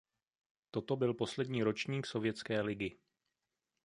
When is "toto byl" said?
0.71-1.13